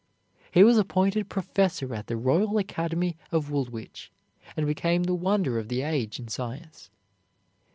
He 0.51 0.63
was 0.63 0.79
appointed 0.79 1.29
professor 1.29 1.93
at 1.93 2.07
the 2.07 2.17
Royal 2.17 2.57
Academy 2.57 3.17
of 3.31 3.51
Woolwich, 3.51 4.11
and 4.57 4.65
became 4.65 5.03
the 5.03 5.13
wonder 5.13 5.59
of 5.59 5.67
the 5.67 5.83
age 5.83 6.19
in 6.19 6.27
science. 6.27 6.89